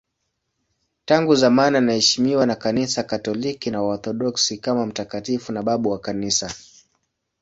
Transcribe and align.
Tangu 1.05 1.35
zamani 1.35 1.77
anaheshimiwa 1.77 2.45
na 2.45 2.55
Kanisa 2.55 3.03
Katoliki 3.03 3.71
na 3.71 3.81
Waorthodoksi 3.81 4.57
kama 4.57 4.85
mtakatifu 4.85 5.51
na 5.51 5.63
babu 5.63 5.89
wa 5.89 5.99
Kanisa. 5.99 6.51